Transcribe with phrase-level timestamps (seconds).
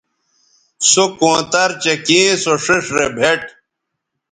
[0.89, 3.41] سو کونتر چہء کیں سو ݜئیݜ رے بھیٹ